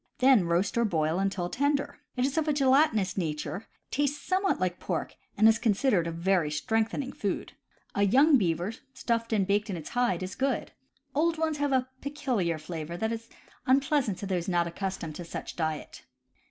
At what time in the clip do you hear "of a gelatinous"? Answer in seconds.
2.35-3.17